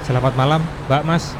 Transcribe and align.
Selamat 0.00 0.32
malam, 0.32 0.64
Mbak 0.88 1.02
Mas. 1.04 1.36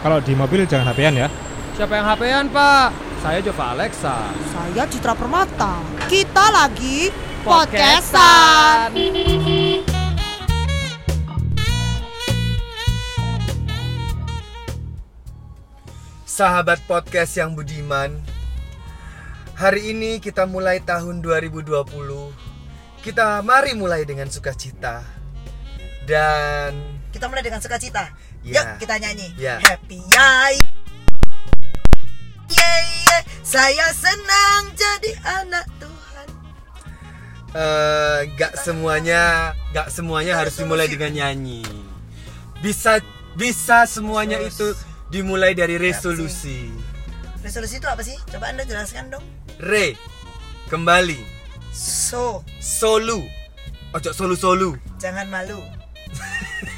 Kalau 0.00 0.22
di 0.22 0.38
mobil 0.38 0.62
jangan 0.70 0.94
HP-an 0.94 1.26
ya. 1.26 1.28
Siapa 1.74 1.92
yang 1.98 2.06
HP-an, 2.06 2.46
Pak? 2.54 2.88
Saya 3.18 3.38
Jova 3.42 3.74
Alexa. 3.74 4.30
Saya 4.54 4.82
Citra 4.86 5.18
Permata. 5.18 5.82
Kita 6.06 6.54
lagi 6.54 7.10
Podcastan. 7.42 8.94
podcastan. 8.94 9.94
Sahabat 16.36 16.84
podcast 16.84 17.32
yang 17.40 17.56
budiman 17.56 18.20
Hari 19.56 19.96
ini 19.96 20.20
kita 20.20 20.44
mulai 20.44 20.84
tahun 20.84 21.24
2020 21.24 21.72
Kita 23.00 23.40
mari 23.40 23.72
mulai 23.72 24.04
dengan 24.04 24.28
sukacita 24.28 25.00
Dan 26.04 26.95
Kita 27.16 27.32
mulai 27.32 27.40
dengan 27.40 27.64
sukacita. 27.64 28.12
Ya. 28.44 28.60
Yuk 28.60 28.66
kita 28.84 29.00
nyanyi. 29.00 29.32
Ya. 29.40 29.56
Happy 29.56 30.04
yay. 30.12 30.60
Yeay, 32.52 32.84
yeay. 33.08 33.22
Saya 33.40 33.88
senang 33.96 34.68
jadi 34.76 35.16
anak 35.24 35.64
Tuhan. 35.80 36.26
eh, 37.56 38.18
Gak 38.36 38.54
semuanya 38.60 39.50
Gak 39.72 39.88
semuanya 39.88 40.36
harus 40.36 40.54
dimulai 40.60 40.86
dengan 40.86 41.08
nyanyi 41.10 41.64
Bisa 42.60 43.00
Bisa 43.32 43.88
semuanya 43.88 44.36
itu 44.38 44.76
dimulai 45.08 45.56
dari 45.56 45.80
resolusi 45.80 46.68
Resolusi 47.40 47.80
itu 47.80 47.88
apa 47.88 48.02
sih? 48.04 48.14
Coba 48.28 48.52
Anda 48.52 48.66
jelaskan 48.68 49.08
dong. 49.08 49.24
Re 49.56 49.96
Kembali 50.68 51.18
So, 51.72 52.44
Solu 52.60 53.24
Ojo 53.96 54.10
solu-solu 54.12 54.76
jangan 55.00 55.26
malu. 55.32 55.56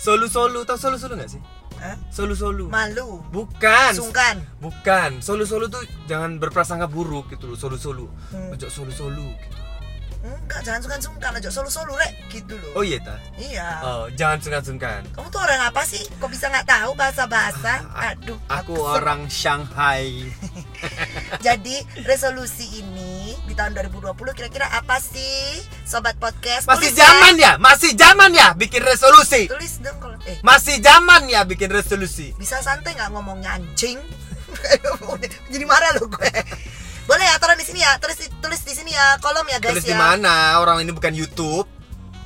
Solu-solu 0.00 0.64
Tau 0.64 0.80
solu-solu 0.80 1.20
gak 1.20 1.28
sih? 1.28 1.40
Hah? 1.76 1.96
Solu-solu 2.08 2.72
Malu. 2.72 3.20
Bukan 3.28 3.92
Sungkan. 3.92 4.40
Bukan, 4.60 5.20
solu-solu 5.20 5.68
tuh 5.68 5.84
jangan 6.08 6.40
berprasangka 6.40 6.88
buruk 6.88 7.32
gitu 7.32 7.48
loh, 7.48 7.56
solu-solu. 7.56 8.08
Hmm. 8.32 8.52
Ojo 8.52 8.68
solu-solu 8.68 9.28
gitu. 9.40 9.60
Enggak, 10.20 10.60
jangan 10.60 10.80
sungkan-sungkan 10.84 11.32
aja. 11.40 11.48
Solu-solu 11.48 11.96
rek 11.96 12.12
gitu 12.28 12.52
loh. 12.52 12.72
Oh 12.76 12.84
iya 12.84 13.00
ta? 13.00 13.16
Iya. 13.40 13.68
Oh, 13.80 14.04
jangan 14.12 14.36
sungkan-sungkan. 14.36 15.00
Kamu 15.16 15.32
tuh 15.32 15.40
orang 15.40 15.72
apa 15.72 15.80
sih? 15.88 16.04
Kok 16.20 16.28
bisa 16.28 16.52
nggak 16.52 16.68
tahu 16.68 16.92
bahasa-bahasa? 16.92 17.80
Aduh. 18.12 18.36
Aku 18.52 18.76
kesel. 18.76 18.92
orang 19.00 19.20
Shanghai. 19.32 20.28
Jadi 21.38 21.78
resolusi 22.02 22.66
ini 22.76 23.38
di 23.46 23.54
tahun 23.54 23.70
2020 23.72 24.10
kira-kira 24.34 24.66
apa 24.68 24.98
sih 24.98 25.62
sobat 25.82 26.18
podcast? 26.18 26.66
Masih 26.66 26.90
Tulis 26.90 26.98
zaman 26.98 27.34
ya? 27.36 27.52
Masih 27.56 27.94
zaman 27.94 28.30
ya 28.30 28.50
bikin 28.52 28.82
resolusi? 28.82 29.46
Tulis 29.46 29.78
dong 29.78 29.94
kalau 29.98 30.18
eh 30.26 30.42
Masih 30.42 30.76
zaman 30.78 31.26
ya 31.26 31.46
bikin 31.46 31.70
resolusi? 31.70 32.34
bisa 32.34 32.58
santai 32.58 32.94
nggak 32.94 33.10
ngomongnya 33.10 33.54
anjing? 33.54 34.02
Jadi 35.52 35.64
marah 35.64 35.94
loh 35.94 36.06
gue. 36.06 36.30
Boleh 37.06 37.24
ya 37.24 37.38
taruh 37.38 37.54
di 37.54 37.62
sini 37.62 37.80
ya, 37.80 37.98
tulis 37.98 38.18
tulis 38.38 38.60
di 38.60 38.72
sini 38.72 38.90
ya, 38.90 39.18
kolom 39.18 39.46
ya 39.46 39.58
guys 39.58 39.78
Tulis 39.78 39.84
ya. 39.84 39.94
di 39.94 39.96
mana? 39.96 40.58
Orang 40.58 40.78
ini 40.78 40.90
bukan 40.90 41.10
YouTube. 41.10 41.66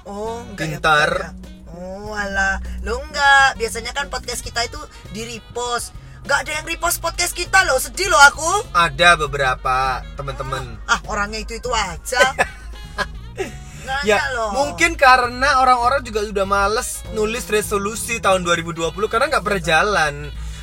Oh, 0.04 0.44
enggak 0.44 0.66
ya, 0.66 0.72
Pintar. 0.76 1.10
ya. 1.14 1.30
Oh, 1.72 2.12
alah. 2.12 2.60
Lo 2.80 3.00
enggak, 3.00 3.56
biasanya 3.56 3.92
kan 3.92 4.08
podcast 4.08 4.40
kita 4.40 4.60
itu 4.62 4.76
di 5.10 5.24
repost. 5.26 5.96
Enggak 6.24 6.38
ada 6.40 6.52
yang 6.56 6.66
repost 6.66 6.98
podcast 6.98 7.36
kita 7.36 7.68
loh, 7.68 7.76
sedih 7.76 8.08
loh 8.08 8.16
aku. 8.18 8.50
Ada 8.72 9.12
beberapa 9.14 10.00
teman-teman. 10.16 10.80
Ah, 10.88 10.96
orangnya 11.04 11.38
itu-itu 11.38 11.68
aja. 11.68 12.32
Nggak 13.84 14.00
Ya, 14.08 14.16
loh. 14.32 14.56
mungkin 14.56 14.96
karena 14.96 15.60
orang-orang 15.60 16.00
juga 16.00 16.24
udah 16.24 16.48
males 16.48 17.04
nulis 17.12 17.44
resolusi 17.44 18.16
tahun 18.16 18.40
2020 18.40 18.88
karena 19.12 19.28
nggak 19.28 19.44
pernah 19.44 19.60
jalan. 19.62 20.14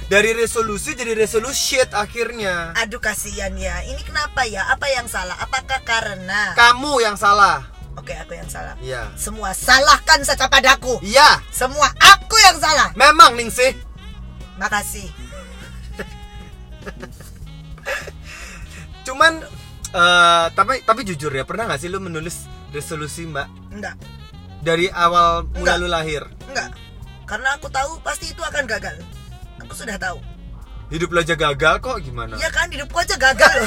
Dari 0.09 0.33
resolusi 0.33 0.97
jadi 0.97 1.13
resolution 1.13 1.85
akhirnya. 1.93 2.73
Aduh 2.75 2.97
kasihan 2.97 3.53
ya. 3.53 3.85
Ini 3.85 4.01
kenapa 4.01 4.43
ya? 4.43 4.65
Apa 4.67 4.89
yang 4.89 5.05
salah? 5.05 5.37
Apakah 5.37 5.85
karena? 5.85 6.57
Kamu 6.57 6.99
yang 6.99 7.13
salah. 7.13 7.63
Oke, 7.95 8.17
aku 8.17 8.33
yang 8.33 8.49
salah. 8.49 8.73
Iya. 8.81 9.07
Semua 9.13 9.53
salahkan 9.53 10.25
saja 10.25 10.49
padaku. 10.49 10.97
Iya, 10.99 11.39
Semua 11.53 11.93
aku 11.95 12.35
yang 12.41 12.57
salah. 12.57 12.89
memang 12.97 13.37
Ningsih. 13.37 13.77
Makasih. 14.61 15.09
Cuman 19.01 19.33
eh 19.91 20.45
tapi 20.53 20.85
tapi 20.85 21.01
jujur 21.03 21.33
ya, 21.33 21.43
pernah 21.43 21.67
nggak 21.67 21.81
sih 21.81 21.89
lu 21.89 21.99
menulis 21.99 22.45
resolusi, 22.71 23.25
Mbak? 23.25 23.47
Enggak, 23.73 23.95
Dari 24.61 24.87
awal 24.87 25.49
mula 25.49 25.57
Enggak. 25.59 25.75
lu 25.77 25.87
lahir. 25.89 26.23
enggak. 26.47 26.69
Karena 27.25 27.55
aku 27.55 27.67
tahu 27.67 27.97
pasti 27.99 28.29
itu 28.29 28.39
akan 28.39 28.63
gagal. 28.67 28.95
Aku 29.59 29.73
sudah 29.73 29.97
tahu. 29.97 30.19
Hidup 30.91 31.09
lo 31.09 31.23
aja 31.23 31.33
gagal 31.33 31.79
kok 31.79 31.97
gimana? 32.03 32.35
Iya 32.35 32.51
kan 32.51 32.67
hidupku 32.67 32.97
aja 32.99 33.15
gagal. 33.15 33.57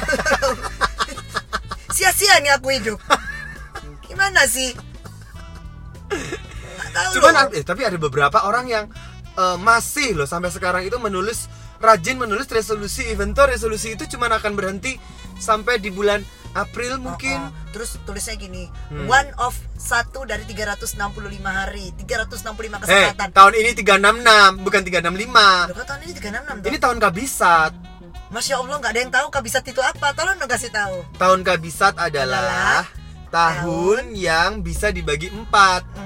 Sia-sia 1.97 2.37
nih 2.38 2.53
aku 2.53 2.69
hidup. 2.71 3.00
Gimana 4.04 4.44
sih? 4.44 4.77
Tahu 6.93 7.10
Cuman 7.16 7.33
loh. 7.33 7.49
eh, 7.50 7.65
tapi 7.65 7.83
ada 7.83 7.97
beberapa 7.97 8.44
orang 8.44 8.69
yang 8.69 8.84
eh, 9.34 9.56
masih 9.56 10.15
loh 10.15 10.25
sampai 10.25 10.49
sekarang 10.49 10.83
itu 10.83 10.97
menulis 10.97 11.47
rajin 11.77 12.17
menulis 12.17 12.47
resolusi 12.47 13.05
even 13.06 13.31
though 13.31 13.45
resolusi 13.45 13.93
itu 13.93 14.06
cuman 14.06 14.33
akan 14.33 14.55
berhenti 14.55 14.97
sampai 15.37 15.77
di 15.77 15.89
bulan 15.89 16.22
April 16.53 16.97
mungkin 16.99 17.34
Oh, 17.37 17.50
oh. 17.50 17.62
Terus 17.75 17.99
tulisnya 18.03 18.39
gini, 18.39 18.71
Hmm. 18.87 19.11
one 19.11 19.27
of 19.37 19.50
satu 19.75 20.22
dari 20.22 20.47
365 20.47 21.11
hari, 21.45 21.91
365 21.99 22.78
Eh, 22.78 23.11
kesempatan. 23.11 23.28
tahun 23.34 23.53
ini 23.56 23.71
366 23.75 24.62
bukan 24.62 24.81
365 24.81 25.66
Loh, 25.69 25.83
tahun 25.83 26.01
ini 26.01 26.12
366 26.15 26.55
tuh? 26.55 26.69
Ini 26.71 26.78
tahun 26.78 26.99
kabisat 27.01 27.72
Masya 28.31 28.55
Allah 28.56 28.77
nggak 28.77 28.91
ada 28.91 29.01
yang 29.01 29.12
tahu 29.12 29.27
kabisat 29.28 29.62
itu 29.65 29.78
apa. 29.78 30.11
Tolong 30.11 30.34
dong 30.37 30.47
kasih 30.49 30.66
tahu. 30.69 31.03
Tahun 31.16 31.41
kabisat 31.41 31.95
adalah, 31.97 32.83
Adalah 32.83 32.83
tahun 33.31 34.03
yang 34.12 34.59
bisa 34.59 34.91
dibagi 34.91 35.31
empat 35.31 35.83
Hmm. 35.89 36.03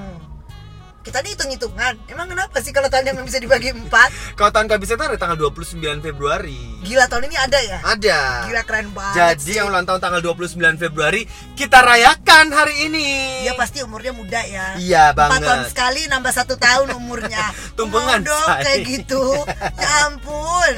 Kita 1.08 1.24
nih 1.24 1.32
hitung-hitungan. 1.32 1.94
Emang 2.12 2.28
kenapa 2.28 2.60
sih 2.60 2.69
kalau 2.69 2.92
tahun 2.92 3.08
yang 3.08 3.24
bisa 3.24 3.41
dibagi 3.41 3.72
empat? 3.72 4.36
Kalau 4.36 4.52
tahun 4.52 4.69
kabisat 4.69 5.00
itu 5.00 5.04
ada 5.08 5.16
tanggal 5.16 5.41
29 5.41 6.04
Februari 6.04 6.84
Gila 6.84 7.08
tahun 7.08 7.32
ini 7.32 7.36
ada 7.41 7.58
ya? 7.64 7.78
Ada 7.80 8.20
Gila 8.44 8.62
keren 8.69 8.92
banget. 8.92 9.16
Jadi 9.16 9.41
sih. 9.48 9.56
yang 9.56 9.72
ulang 9.72 9.88
tahun 9.88 10.04
tanggal 10.04 10.20
29 10.20 10.60
Februari 10.76 11.24
Kita 11.56 11.80
rayakan 11.80 12.52
hari 12.52 12.92
ini 12.92 13.08
Dia 13.41 13.56
pasti 13.56 13.80
umurnya 13.80 14.12
muda 14.12 14.36
ya. 14.44 14.76
Iya 14.76 15.16
banget 15.16 15.48
tahun 15.48 15.64
sekali 15.72 16.12
nambah 16.12 16.32
satu 16.36 16.60
tahun 16.60 16.92
umurnya. 16.92 17.56
Tumpengan, 17.80 18.20
dong 18.28 18.48
kayak 18.60 18.84
gitu. 18.84 19.24
Ya 19.80 20.12
ampun. 20.12 20.72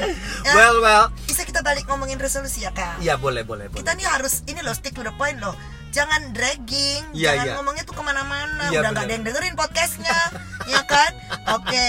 Ya, 0.47 0.53
Well 0.55 0.79
well 0.79 1.11
bisa 1.27 1.43
kita 1.43 1.59
balik 1.59 1.91
ngomongin 1.91 2.15
resolusi 2.23 2.63
ya 2.63 2.71
kak? 2.71 3.03
Iya 3.03 3.19
boleh 3.19 3.43
boleh 3.43 3.67
boleh 3.67 3.83
Kita 3.83 3.99
nih 3.99 4.07
harus 4.07 4.47
ini 4.47 4.63
loh 4.63 4.71
stick 4.71 4.95
to 4.95 5.03
the 5.03 5.11
point 5.19 5.43
loh. 5.43 5.59
Jangan 5.91 6.31
dragging, 6.31 7.03
Iya, 7.11 7.35
jangan 7.35 7.45
iya. 7.45 7.53
ngomongnya 7.59 7.83
tuh 7.83 7.95
ke 7.95 8.01
mana-mana. 8.01 8.63
Iya, 8.71 8.79
Udah 8.79 8.89
nggak 8.91 9.05
ada 9.05 9.13
yang 9.13 9.23
dengerin 9.23 9.55
podcastnya, 9.55 10.17
ya 10.71 10.81
kan? 10.83 11.11
Oke, 11.53 11.87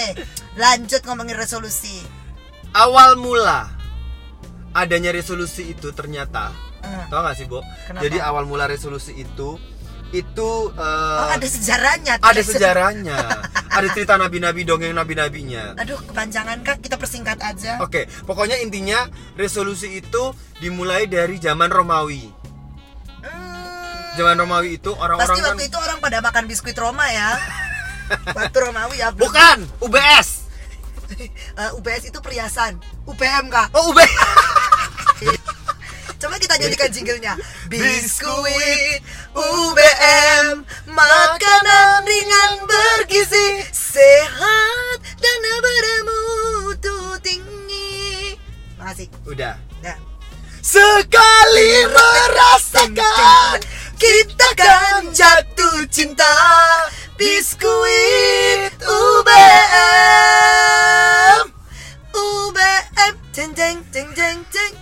lanjut 0.53 1.01
ngomongin 1.03 1.33
resolusi. 1.33 2.03
Awal 2.73 3.15
mula 3.15 3.69
Adanya 4.73 5.09
resolusi 5.09 5.69
itu 5.69 5.89
ternyata 5.91 6.51
Hmm. 6.83 7.07
Tau 7.07 7.23
gak 7.23 7.39
sih? 7.39 7.47
Kenapa? 7.47 8.03
Jadi 8.03 8.17
awal 8.19 8.43
mula 8.43 8.67
resolusi 8.67 9.15
itu 9.15 9.55
Itu 10.11 10.49
eh, 10.69 11.19
Oh 11.23 11.31
ada 11.31 11.47
sejarahnya. 11.47 12.19
ada 12.19 12.41
sejarahnya 12.43 13.15
Ada 13.79 13.87
cerita 13.89 14.19
nabi-nabi 14.19 14.67
dongeng 14.67 14.91
nabi-nabinya 14.91 15.79
Aduh 15.79 15.95
kepanjangan 16.03 16.59
kak, 16.59 16.83
kita 16.83 16.99
persingkat 16.99 17.39
aja. 17.39 17.79
Oke, 17.79 18.11
pokoknya 18.27 18.59
intinya 18.59 19.07
resolusi 19.33 19.95
itu 19.95 20.23
dimulai 20.59 21.07
dari 21.07 21.39
zaman 21.39 21.71
Romawi. 21.71 22.42
Zaman 24.13 24.35
Romawi 24.37 24.77
itu 24.77 24.93
orang-orang 24.93 25.25
pasti 25.25 25.41
kan 25.41 25.49
waktu 25.57 25.65
itu 25.65 25.77
orang 25.81 25.97
pada 25.97 26.17
makan 26.21 26.43
biskuit 26.45 26.77
Roma 26.77 27.05
ya. 27.09 27.33
Waktu 28.37 28.57
Romawi 28.61 29.01
ya. 29.01 29.09
bukan 29.13 29.65
UBS. 29.81 30.29
Eh, 31.53 31.69
UBS 31.77 32.09
itu 32.09 32.17
perhiasan. 32.25 32.81
UPM 33.05 33.45
kak. 33.53 33.69
Oh, 33.77 33.93
UBS. 33.93 34.09
Coba 36.23 36.39
kita 36.39 36.55
nyanyikan 36.55 36.87
jinglenya 36.87 37.35
Biskuit 37.67 39.03
UBM 39.35 40.63
Makanan 40.87 42.07
ringan 42.07 42.63
bergizi 42.63 43.67
Sehat 43.75 44.97
dan 45.19 45.37
bermutu 45.43 47.19
tinggi 47.19 48.39
Makasih 48.79 49.11
Udah. 49.27 49.59
Nah. 49.83 49.99
Sekali 50.63 51.91
merasakan 51.91 53.59
Kita 54.03 54.49
kan 54.59 55.15
jatuh 55.15 55.87
cinta 55.87 56.27
Biskuit 57.15 58.75
UBM 58.83 60.03
UBM 62.11 63.13
Jeng 63.31 63.55
jeng 63.55 63.79
jeng 63.95 64.11
jeng 64.11 64.43
jeng 64.51 64.73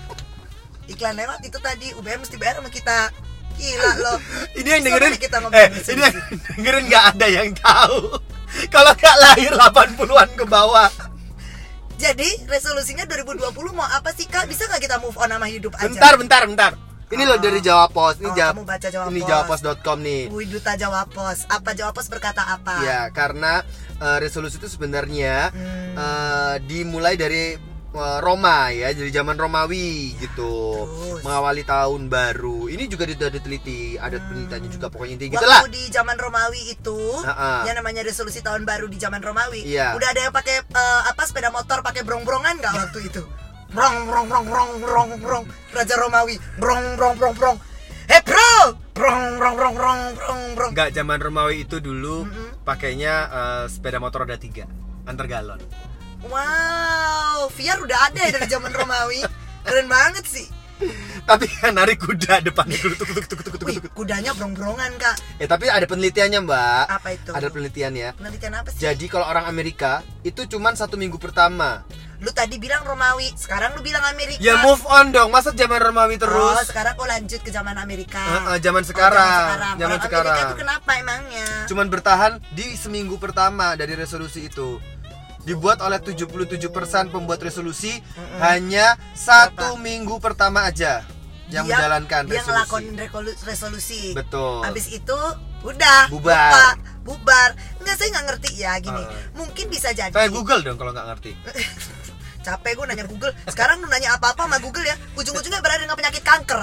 Iklan 0.90 1.22
lewat 1.22 1.46
itu 1.46 1.54
tadi 1.62 1.94
UBM 2.02 2.26
mesti 2.26 2.34
bayar 2.42 2.66
sama 2.66 2.74
kita 2.74 3.14
Gila 3.62 3.94
loh 4.02 4.18
Ini 4.58 4.82
yang 4.82 4.90
dengerin 4.90 5.14
kita 5.22 5.38
eh, 5.54 5.70
ini 5.70 6.02
yang 6.02 6.18
dengerin 6.58 6.90
nggak 6.90 7.06
ada 7.14 7.28
yang 7.30 7.54
tahu. 7.62 8.18
Kalau 8.74 8.90
nggak 8.98 9.18
lahir 9.22 9.54
80-an 9.54 10.30
ke 10.34 10.50
bawah. 10.50 10.90
Jadi 12.02 12.50
resolusinya 12.50 13.06
2020 13.06 13.54
mau 13.70 13.86
apa 13.86 14.18
sih 14.18 14.26
kak? 14.26 14.50
Bisa 14.50 14.66
nggak 14.66 14.82
kita 14.82 14.98
move 14.98 15.14
on 15.22 15.30
sama 15.30 15.46
hidup 15.46 15.78
aja? 15.78 15.94
Bentar, 15.94 16.18
bentar, 16.18 16.42
bentar. 16.50 16.74
Ini 17.12 17.24
loh 17.24 17.38
dari 17.38 17.60
Jawa 17.60 17.86
Pos. 17.88 18.16
Ini 18.18 18.26
Oh, 18.26 18.34
Jawa, 18.34 18.52
kamu 18.52 18.64
baca 18.64 18.88
Jawa 18.88 19.04
ini 19.06 19.20
Pos. 19.20 19.28
jawapos.com 19.28 19.98
nih. 20.00 20.22
Wih 20.28 20.48
duta 20.48 20.72
Jawa 20.74 21.04
Pos. 21.06 21.44
Apa 21.46 21.72
Jawa 21.72 21.92
Pos 21.92 22.08
berkata 22.08 22.42
apa? 22.50 22.80
Ya, 22.82 23.08
karena 23.10 23.62
eh, 23.98 24.18
resolusi 24.18 24.56
itu 24.56 24.68
sebenarnya 24.68 25.52
Hmm. 25.52 25.94
eh, 25.94 26.56
dimulai 26.62 27.14
dari 27.14 27.60
eh, 27.92 28.20
Roma 28.20 28.72
ya, 28.72 28.90
dari 28.90 29.10
zaman 29.10 29.36
Romawi 29.36 30.16
gitu. 30.18 30.88
Terus? 30.88 31.22
Mengawali 31.22 31.62
tahun 31.62 32.08
baru. 32.08 32.66
Ini 32.66 32.88
juga 32.88 33.04
sudah 33.06 33.28
diteliti, 33.30 33.94
ada 33.96 34.16
penelitiannya 34.18 34.70
juga 34.72 34.88
pokoknya 34.88 35.14
intinya 35.14 35.36
gitu 35.36 35.46
lah. 35.46 35.62
di 35.68 35.84
zaman 35.90 36.16
Romawi 36.16 36.72
itu, 36.72 37.00
Ha-ha. 37.20 37.68
yang 37.68 37.76
namanya 37.76 38.02
resolusi 38.02 38.40
tahun 38.40 38.64
baru 38.64 38.88
di 38.88 38.96
zaman 38.96 39.20
Romawi, 39.20 39.68
Iya. 39.68 39.92
udah 39.94 40.08
ada 40.08 40.22
yang 40.22 40.32
pakai 40.32 40.64
eh, 40.64 41.02
apa 41.06 41.22
sepeda 41.22 41.52
motor 41.52 41.80
pakai 41.82 42.02
brong-brongan 42.02 42.58
nggak 42.58 42.74
waktu 42.74 43.00
itu? 43.06 43.22
Brong 43.72 43.98
brong 44.04 44.28
brong 44.28 44.46
brong 44.52 44.72
brong 44.84 45.12
brong 45.24 45.44
Raja 45.72 45.96
Romawi 45.96 46.36
brong 46.60 47.00
brong 47.00 47.16
brong 47.16 47.36
brong 47.40 47.58
Hei 48.12 48.20
bro 48.20 48.76
brong 48.92 49.40
brong 49.40 49.56
brong 49.56 49.76
brong 49.80 50.02
brong 50.20 50.42
brong 50.60 50.72
Enggak 50.76 50.92
zaman 50.92 51.24
Romawi 51.24 51.64
itu 51.64 51.80
dulu 51.80 52.28
Mm-mm. 52.28 52.68
pakainya 52.68 53.14
eh, 53.32 53.66
sepeda 53.72 54.04
motor 54.04 54.28
roda 54.28 54.36
tiga 54.36 54.68
antar 55.08 55.26
galon. 55.26 55.64
Wow 56.28 57.48
VR 57.50 57.80
udah 57.80 58.12
ada 58.12 58.20
ya 58.28 58.32
dari 58.36 58.48
zaman 58.52 58.76
Romawi 58.76 59.24
keren 59.66 59.88
banget 59.88 60.28
sih 60.28 60.48
Tapi 61.22 61.46
kan 61.48 61.78
narik 61.78 62.02
kuda 62.02 62.42
depannya 62.42 62.76
tuk 62.76 62.98
tuk 62.98 63.08
tuk 63.08 63.26
tuk 63.30 63.40
tuk 63.40 63.56
tuk 63.56 63.70
tuk. 63.70 63.94
kudanya 63.94 64.34
brong-brongan 64.36 64.92
kak 65.00 65.16
Eh 65.38 65.46
tapi 65.46 65.70
ada 65.70 65.86
penelitiannya 65.86 66.42
mbak. 66.42 66.86
Apa 66.90 67.10
itu? 67.14 67.30
Ada 67.30 67.48
penelitiannya. 67.54 68.18
Penelitian 68.18 68.54
apa 68.58 68.68
sih? 68.74 68.82
Jadi 68.82 69.06
kalau 69.06 69.30
orang 69.30 69.46
Amerika 69.46 70.02
itu 70.26 70.44
cuman 70.50 70.74
satu 70.74 70.98
minggu 70.98 71.22
pertama. 71.22 71.86
Lu 72.22 72.30
tadi 72.30 72.56
bilang 72.56 72.86
Romawi, 72.86 73.34
sekarang 73.34 73.74
lu 73.74 73.82
bilang 73.82 74.06
Amerika 74.06 74.38
Ya 74.38 74.62
move 74.62 74.86
on 74.86 75.10
dong. 75.10 75.34
Masa 75.34 75.50
zaman 75.52 75.82
Romawi 75.82 76.16
Oh, 76.16 76.22
terus? 76.22 76.70
sekarang 76.70 76.94
kok 76.94 77.10
lanjut 77.10 77.42
ke 77.42 77.50
zaman 77.50 77.74
Amerika 77.76 78.22
Ah, 78.22 78.54
ah, 78.54 78.58
zaman 78.58 78.80
Oh, 78.80 78.88
sekarang. 78.88 79.46
Zaman 79.76 79.90
Orang 79.92 80.06
sekarang. 80.06 80.30
Amerika 80.32 80.46
itu 80.48 80.62
kenapa 80.62 80.92
emangnya? 80.96 81.48
Cuman 81.66 81.88
bertahan 81.88 82.32
di 82.52 82.78
seminggu 82.78 83.18
pertama 83.18 83.74
dari 83.74 83.94
resolusi 83.94 84.46
itu. 84.46 84.78
Dibuat 85.42 85.82
oleh 85.82 85.98
77% 85.98 86.70
pembuat 87.10 87.42
resolusi 87.42 87.98
hanya 88.38 88.94
satu 89.12 89.74
minggu 89.76 90.22
pertama 90.22 90.70
aja 90.70 91.02
yang 91.50 91.66
Dia- 91.66 91.82
menjalankan 91.82 92.22
dia 92.24 92.38
resolusi. 92.38 92.54
ngelakonin 92.54 92.96
resolusi 93.42 94.02
Betul. 94.14 94.62
Habis 94.62 94.94
itu 94.94 95.18
udah 95.62 96.08
Bubar. 96.08 96.54
lupa, 96.54 96.68
bubar 97.04 97.50
Enggak 97.78 97.96
saya 97.98 98.08
nggak 98.14 98.26
ngerti 98.30 98.50
ya 98.56 98.72
gini 98.78 99.02
Ah. 99.02 99.10
Mungkin 99.34 99.66
bisa 99.68 99.90
jadi 99.92 100.10
Kayak 100.10 100.30
Google 100.32 100.62
dong 100.62 100.78
kalau 100.78 100.94
nggak 100.94 101.08
ngerti. 101.10 101.32
Capek 102.42 102.74
gue 102.78 102.86
nanya 102.90 103.06
Google. 103.06 103.34
Sekarang 103.46 103.80
lu 103.82 103.88
nanya 103.88 104.18
apa-apa 104.18 104.50
sama 104.50 104.58
Google 104.58 104.86
ya 104.86 104.98
Ujung-ujungnya 105.14 105.62
berada 105.62 105.86
dengan 105.86 105.94
penyakit 105.94 106.26
kanker. 106.26 106.62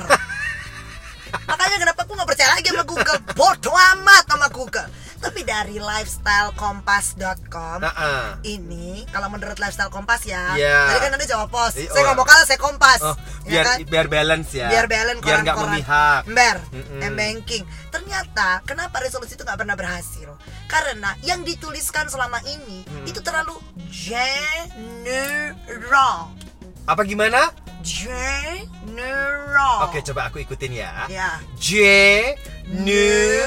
Makanya 1.51 1.77
kenapa 1.81 2.01
aku 2.05 2.13
nggak 2.19 2.29
percaya 2.29 2.51
lagi 2.57 2.69
sama 2.73 2.85
Google? 2.85 3.19
Bodoh 3.37 3.77
amat 3.77 4.25
sama 4.27 4.49
Google 4.51 4.89
Tapi 5.19 5.43
dari 5.43 5.77
lifestylekompas.com 5.77 7.77
Nah, 7.79 7.91
ah. 7.91 8.27
Ini 8.41 9.05
kalau 9.09 9.29
menurut 9.29 9.57
lifestyle 9.57 9.89
kompas 9.89 10.23
ya 10.23 10.55
Iya. 10.55 10.77
Tadi 10.89 10.99
kan 11.01 11.11
ada 11.13 11.25
jawab 11.25 11.49
pos 11.49 11.73
Eh, 11.75 11.87
Saya 11.87 12.01
oh. 12.01 12.05
nggak 12.07 12.17
mau 12.17 12.25
kalah 12.25 12.45
saya 12.45 12.57
kompas 12.57 13.01
Oh, 13.01 13.15
Ya 13.43 13.51
biar 13.51 13.65
kan? 13.65 13.77
biar 13.85 14.07
balance 14.07 14.49
ya. 14.53 14.67
biar 14.69 14.85
balance 14.87 15.21
Biar 15.21 15.39
nggak 15.43 15.57
memihak. 15.59 16.21
Ember, 16.25 16.57
Mm-mm. 16.71 17.13
banking. 17.13 17.63
Ternyata 17.89 18.61
kenapa 18.63 18.99
resolusi 18.99 19.35
itu 19.35 19.43
nggak 19.43 19.57
pernah 19.57 19.75
berhasil? 19.75 20.29
Karena 20.67 21.13
yang 21.21 21.43
dituliskan 21.43 22.07
selama 22.07 22.39
ini 22.45 22.85
itu 23.03 23.19
terlalu 23.19 23.57
general. 23.91 26.31
Apa 26.85 27.01
gimana? 27.03 27.51
General. 27.81 29.77
Oke, 29.85 30.01
coba 30.03 30.29
aku 30.29 30.39
ikutin 30.39 30.73
ya. 30.77 31.07
Ya. 31.09 31.41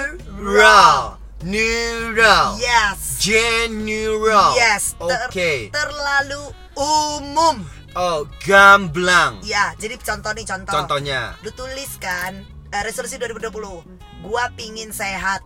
General. 0.01 1.20
Neural. 1.41 2.57
Yes. 2.57 3.17
General. 3.17 4.53
Yes. 4.53 4.93
ter- 4.95 5.27
Oke. 5.27 5.51
Terlalu 5.69 6.43
umum. 6.73 7.65
Oh, 7.91 8.23
gamblang. 8.41 9.41
Ya, 9.41 9.75
jadi 9.75 9.99
contoh 9.99 10.31
nih 10.31 10.45
contoh. 10.45 10.71
Contohnya. 10.71 11.35
Lu 11.41 11.51
tuliskan 11.51 12.45
eh, 12.69 12.81
resolusi 12.81 13.17
2020. 13.17 13.51
Gua 14.21 14.47
pingin 14.53 14.89
sehat. 14.89 15.43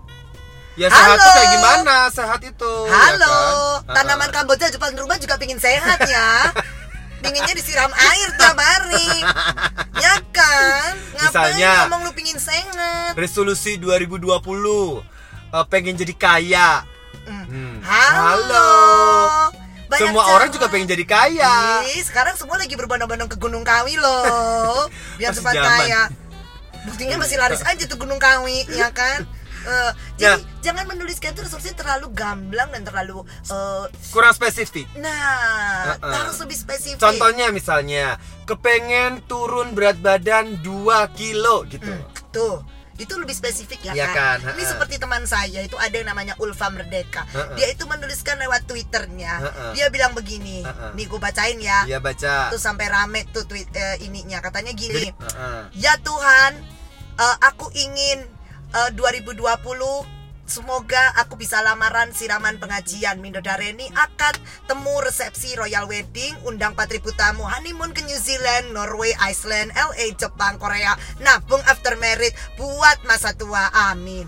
Ya 0.75 0.91
sehat 0.91 1.15
Halo. 1.15 1.23
tuh 1.23 1.31
kayak 1.31 1.51
gimana? 1.55 1.97
Sehat 2.11 2.41
itu. 2.43 2.73
ya 2.83 2.91
Halo, 2.91 3.39
kan? 3.81 3.95
tanaman 3.95 4.27
Ah, 4.27 4.33
Kamboja 4.35 4.67
depan 4.67 4.91
rumah 4.93 5.15
juga 5.15 5.39
pingin 5.39 5.55
sehat 5.57 6.03
ya. 6.03 6.51
Pinginnya 7.23 7.55
disiram 7.55 7.89
air 7.89 8.29
tiap 8.35 8.59
hari. 8.59 9.09
Ya 9.97 10.19
kan? 10.29 10.93
Ngapain 11.15 11.25
Misalnya- 11.55 11.87
ngomong 11.87 12.01
lu 12.03 12.11
pingin 12.11 12.37
sehat? 12.37 13.15
Resolusi 13.15 13.79
2020 13.79 15.14
eh, 15.55 15.65
pengen 15.65 15.95
jadi 15.95 16.13
kaya. 16.13 16.83
Hmm. 17.25 17.45
Hmm. 17.47 17.75
Halo. 17.81 18.69
Banyak 19.85 20.01
Semua 20.01 20.23
cara. 20.23 20.33
orang 20.35 20.49
juga 20.49 20.65
pengen 20.67 20.89
jadi 20.89 21.05
kaya. 21.05 21.55
Ih, 21.87 22.01
sekarang 22.01 22.35
semua 22.35 22.57
lagi 22.57 22.73
berbondong-bondong 22.73 23.29
ke 23.29 23.37
Gunung 23.37 23.61
Kawi 23.61 23.95
loh. 23.95 24.89
Biar 25.21 25.31
Masih 25.31 25.39
cepat 25.39 25.53
zaman. 25.55 25.69
kaya. 25.69 26.01
Buktinya 26.85 27.17
masih 27.17 27.37
laris 27.37 27.65
aja 27.65 27.83
tuh 27.85 27.97
Gunung 27.97 28.21
Kawi, 28.21 28.65
ya 28.77 28.89
kan? 28.91 29.25
Eh, 29.65 29.91
jadi 30.21 30.37
Ya. 30.37 30.37
jangan 30.61 30.85
menuliskan 30.85 31.33
itu 31.33 31.41
resolusi 31.41 31.73
terlalu 31.73 32.13
gamblang 32.13 32.69
dan 32.69 32.85
terlalu 32.85 33.25
eh, 33.49 33.85
Kurang 34.13 34.29
spesifik. 34.31 34.85
nah 34.95 35.97
Uh-uh. 35.97 36.13
harus 36.13 36.37
lebih 36.37 36.53
spesifik. 36.53 37.01
Contohnya 37.01 37.49
misalnya, 37.49 38.17
kepengen 38.45 39.25
turun 39.25 39.73
berat 39.73 39.97
badan 39.97 40.61
2 40.61 40.69
kilo 41.17 41.65
gitu. 41.65 41.89
Hmm, 41.89 42.05
tuh 42.29 42.61
itu 42.95 43.13
lebih 43.19 43.35
spesifik 43.35 43.91
ya 43.91 43.93
Iya 43.93 44.07
kan? 44.15 44.39
kan, 44.39 44.55
Ini 44.55 44.63
seperti 44.63 44.95
teman 44.95 45.27
saya 45.27 45.59
itu 45.59 45.75
ada 45.75 45.91
yang 45.91 46.07
namanya 46.07 46.33
Ulfa 46.39 46.71
Merdeka. 46.71 47.27
Ha-ha. 47.27 47.55
Dia 47.59 47.67
itu 47.71 47.83
menuliskan 47.83 48.39
lewat 48.39 48.63
twitternya. 48.71 49.33
Dia 49.75 49.91
bilang 49.91 50.15
begini, 50.15 50.63
nih 50.95 51.05
gue 51.05 51.19
bacain 51.19 51.59
ya. 51.59 51.83
Iya 51.83 51.99
baca. 51.99 52.55
Tuh 52.55 52.61
sampai 52.61 52.87
rame 52.87 53.27
tuh 53.35 53.43
tweet 53.43 53.67
eh, 53.75 53.99
ininya 54.07 54.39
katanya 54.39 54.71
gini. 54.71 55.11
Ya 55.75 55.99
Tuhan, 55.99 56.55
eh, 57.19 57.35
aku 57.43 57.67
ingin 57.75 58.23
eh, 58.71 58.89
2020 58.95 59.43
semoga 60.45 61.09
aku 61.17 61.41
bisa 61.41 61.57
lamaran 61.65 62.13
siraman 62.13 62.61
pengajian 62.61 63.17
Mindo 63.17 63.41
Dareni 63.41 63.89
akad 63.97 64.37
temu 64.69 64.94
resepsi 65.05 65.53
royal 65.53 65.85
wedding 65.85 66.33
undang 66.43 66.73
4000 66.73 66.97
tamu 67.13 67.45
honeymoon 67.45 67.93
ke 67.93 68.01
New 68.01 68.17
Zealand, 68.17 68.73
Norway, 68.73 69.13
Iceland, 69.21 69.69
LA, 69.71 70.11
Jepang, 70.11 70.57
Korea 70.57 70.93
nabung 71.19 71.61
after 71.63 71.93
married 71.95 72.33
buat 72.55 72.97
masa 73.03 73.31
tua 73.31 73.69
amin 73.87 74.25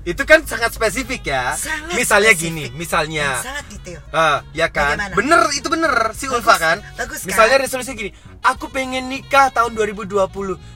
Itu 0.00 0.24
kan 0.24 0.40
sangat 0.42 0.72
spesifik 0.72 1.28
ya. 1.28 1.52
Sangat 1.52 1.92
misalnya 1.92 2.32
spesifik. 2.32 2.48
gini, 2.56 2.64
misalnya 2.72 3.36
sangat 3.36 3.68
detail 3.68 4.00
Ah, 4.08 4.40
ya 4.50 4.68
kan? 4.68 4.96
Bagaimana? 4.96 5.12
Bener, 5.12 5.40
itu 5.52 5.68
bener 5.68 5.92
si 6.16 6.24
Ulfa 6.24 6.56
kan? 6.56 6.80
bagus 6.96 7.20
kan? 7.20 7.28
Misalnya 7.28 7.56
resolusi 7.60 7.92
gini, 7.92 8.10
aku 8.42 8.66
pengen 8.66 9.06
nikah 9.06 9.48
tahun 9.48 9.72
2020. 9.72 10.16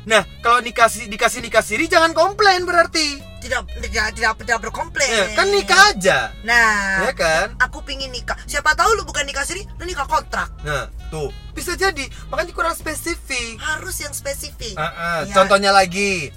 Nah, 0.04 0.23
kalau 0.38 0.61
nikah 0.61 0.87
dikasih 0.87 1.40
nikah 1.40 1.61
siri 1.61 1.87
jangan 1.87 2.12
komplain 2.12 2.62
berarti. 2.62 3.33
tidak 3.37 3.61
tidak 3.76 4.16
tidak, 4.16 4.33
tidak 4.40 4.59
berkomplain 4.59 5.04
Ya, 5.04 5.37
kan 5.37 5.44
nikah 5.47 5.92
aja. 5.92 6.33
nah 6.40 7.04
Ya 7.04 7.12
kan? 7.12 7.52
aku 7.59 7.85
pingin 7.85 8.09
nikah 8.09 8.33
siapa 8.42 8.73
tahu 8.73 8.88
lu 8.97 9.04
bukan 9.04 9.21
nikah 9.23 9.44
siri 9.44 9.68
lu 9.76 9.85
nikah 9.85 10.04
kontrak 10.04 10.49
Nah, 10.62 10.88
tuh. 11.09 11.28
Bisa 11.52 11.76
jadi, 11.76 12.09
makanya 12.26 12.50
kurang 12.50 12.73
spesifik. 12.73 13.61
harus 13.61 14.00
yang 14.00 14.11
spesifik 14.11 14.73
Ah, 14.75 14.88
ah. 14.88 15.18
Ya. 15.23 15.37
Contohnya 15.37 15.71
lagi. 15.71 16.33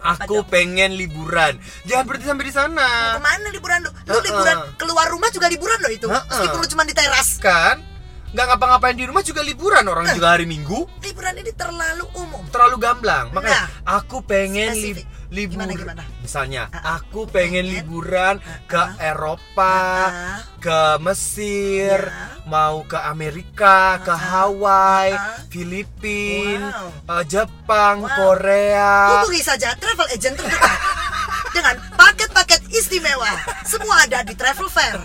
Aku 0.00 0.40
dong? 0.40 0.48
pengen 0.48 0.96
liburan. 0.96 1.60
Jangan 1.84 2.04
berhenti 2.08 2.26
sampai 2.26 2.42
di 2.42 2.54
sana. 2.54 2.88
ke 3.12 3.20
mana 3.20 3.48
liburan 3.48 3.78
lu? 3.78 3.90
Lu 3.92 4.10
Heeh. 4.10 4.24
liburan 4.24 4.56
keluar 4.74 5.06
rumah 5.06 5.28
juga 5.28 5.46
liburan 5.46 5.78
loh 5.78 5.92
itu. 5.92 6.08
Heeh. 6.08 6.26
Meskipun 6.26 6.58
lu 6.58 6.66
cuma 6.66 6.82
di 6.82 6.90
teras. 6.90 7.38
Kan? 7.38 7.84
Nggak 8.32 8.46
ngapa-ngapain 8.48 8.96
di 8.96 9.04
rumah 9.04 9.20
juga 9.20 9.40
liburan. 9.40 9.84
Orang 9.84 10.04
Nah. 10.04 10.14
juga 10.14 10.28
hari 10.30 10.44
Minggu. 10.44 10.88
Liburan 11.00 11.34
ini 11.34 11.52
terlalu 11.52 12.04
umum. 12.14 12.40
terlalu 12.48 12.76
gamblang 12.78 13.32
makanya 13.32 13.64
Nah, 13.64 13.96
aku 13.96 14.20
pengen 14.22 14.72
li 14.74 14.92
libur 15.30 15.64
Gimana, 15.64 15.72
gimana? 15.72 16.04
misalnya 16.20 16.68
ah. 16.68 17.00
aku 17.00 17.24
pengen 17.24 17.64
Pengen. 17.64 17.80
liburan 17.80 18.34
ke 18.66 18.76
Ah, 18.76 18.92
ah. 18.92 19.00
Eropa 19.02 19.80
ah. 20.04 20.36
ke 20.58 20.78
Mesir 21.00 21.96
Ya. 22.02 22.44
mau 22.44 22.84
ke 22.84 22.98
Amerika 22.98 23.96
ke 23.98 24.08
Ah, 24.08 24.14
ah. 24.14 24.28
Hawaii 24.44 25.10
ah. 25.10 25.40
Filipina 25.48 26.92
Wow. 27.08 27.10
eh, 27.10 27.24
Jepang 27.24 27.96
Wow. 28.02 28.12
Korea 28.12 28.92
Hubungi 29.18 29.40
saja 29.40 29.72
travel 29.74 30.04
agent 30.06 30.36
terdekat 30.36 30.76
dengan 31.56 31.74
paket-paket 31.94 32.60
istimewa. 32.70 33.32
Semua 33.62 34.04
ada 34.04 34.20
di 34.20 34.32
Travel 34.34 34.68
Fair. 34.68 35.00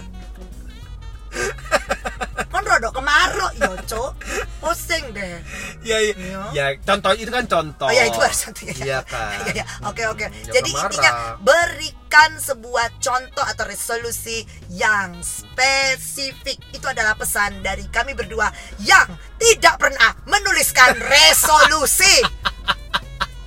Kontrol 2.68 2.84
dok 2.84 3.00
kemaruk 3.00 3.52
yo 3.64 3.72
cok 3.88 4.12
pusing 4.60 5.16
deh 5.16 5.40
ya, 5.88 6.04
ya, 6.04 6.12
Iya. 6.20 6.42
ya 6.52 6.66
contoh 6.84 7.16
itu 7.16 7.32
kan 7.32 7.48
contoh 7.48 7.88
Oh 7.88 7.96
ya 7.96 8.12
itu 8.12 8.20
satu 8.20 8.60
ya. 8.68 8.76
Iya 8.76 9.00
kan. 9.08 9.40
Iya, 9.48 9.52
iya. 9.64 9.66
Oke 9.88 10.04
oke. 10.04 10.28
Ya, 10.28 10.60
Jadi 10.60 10.76
marah. 10.76 10.92
intinya 10.92 11.12
berikan 11.40 12.36
sebuah 12.36 13.00
contoh 13.00 13.46
atau 13.48 13.64
resolusi 13.64 14.44
yang 14.68 15.16
spesifik. 15.24 16.60
Itu 16.76 16.92
adalah 16.92 17.16
pesan 17.16 17.64
dari 17.64 17.88
kami 17.88 18.12
berdua 18.12 18.52
yang 18.84 19.08
tidak 19.40 19.80
pernah 19.80 20.12
menuliskan 20.28 20.92
resolusi. 21.16 22.20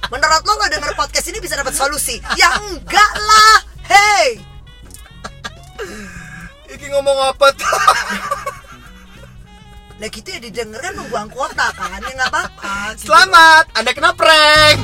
Menurut 0.09 0.43
lo 0.49 0.57
lo 0.57 0.65
denger 0.65 0.97
podcast 0.97 1.29
ini 1.29 1.45
bisa 1.45 1.61
dapat 1.61 1.77
solusi? 1.77 2.25
Ya 2.41 2.57
enggak 2.57 3.13
lah. 3.21 3.57
Hey, 3.85 4.41
Iki 6.73 6.89
ngomong 6.89 7.37
apa 7.37 7.53
tuh? 7.53 7.69
lah 10.01 10.09
gitu 10.09 10.33
ya 10.33 10.41
didengar 10.41 10.81
kan 10.81 10.97
membuang 10.97 11.29
kuota 11.29 11.69
kan? 11.77 12.01
Ya 12.01 12.13
nggak 12.17 12.31
apa-apa. 12.33 12.97
gitu. 12.97 13.13
Selamat, 13.13 13.65
Anda 13.77 13.93
kena 13.93 14.17
prank. 14.17 14.81